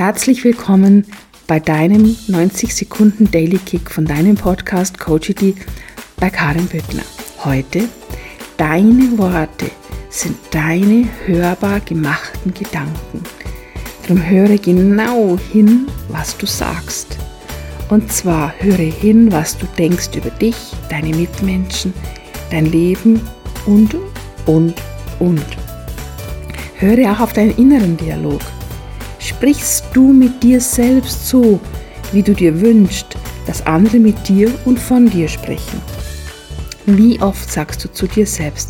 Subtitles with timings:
[0.00, 1.04] Herzlich willkommen
[1.46, 5.54] bei deinem 90 Sekunden Daily Kick von deinem Podcast Coachity
[6.18, 7.02] bei Karin Büttner.
[7.44, 7.86] Heute,
[8.56, 9.70] deine Worte
[10.08, 13.22] sind deine hörbar gemachten Gedanken.
[14.00, 17.18] Darum höre genau hin, was du sagst.
[17.90, 20.56] Und zwar höre hin, was du denkst über dich,
[20.88, 21.92] deine Mitmenschen,
[22.50, 23.20] dein Leben
[23.66, 23.94] und,
[24.46, 24.76] und,
[25.18, 25.44] und.
[26.76, 28.40] Höre auch auf deinen inneren Dialog.
[29.40, 31.58] Sprichst du mit dir selbst so,
[32.12, 33.16] wie du dir wünschst,
[33.46, 35.80] dass andere mit dir und von dir sprechen?
[36.84, 38.68] Wie oft sagst du zu dir selbst,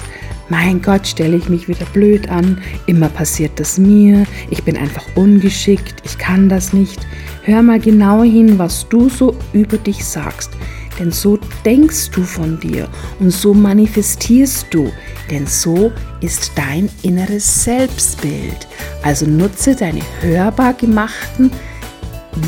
[0.48, 5.04] mein Gott, stelle ich mich wieder blöd an, immer passiert das mir, ich bin einfach
[5.16, 7.00] ungeschickt, ich kann das nicht.
[7.42, 10.52] Hör mal genau hin, was du so über dich sagst,
[11.00, 14.92] denn so denkst du von dir und so manifestierst du,
[15.30, 18.66] denn so ist dein inneres Selbstbild.
[19.02, 21.50] Also nutze deine hörbar gemachten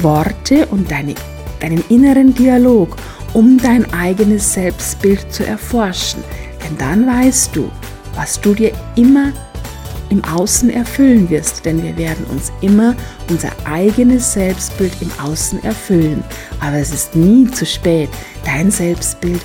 [0.02, 1.14] Worte und deine,
[1.60, 2.96] deinen inneren Dialog,
[3.32, 6.22] um dein eigenes Selbstbild zu erforschen.
[6.64, 7.70] Denn dann weißt du,
[8.14, 9.32] was du dir immer
[10.10, 12.94] im Außen erfüllen wirst, denn wir werden uns immer
[13.30, 16.22] unser eigenes Selbstbild im Außen erfüllen.
[16.60, 18.10] Aber es ist nie zu spät,
[18.44, 19.40] dein Selbstbild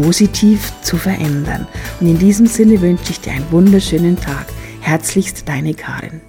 [0.00, 1.66] positiv zu verändern.
[2.00, 4.46] Und in diesem Sinne wünsche ich dir einen wunderschönen Tag.
[4.80, 6.20] Herzlichst deine Karin.